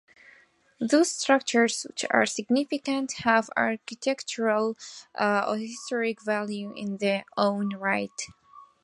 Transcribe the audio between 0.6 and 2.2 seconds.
Those structures which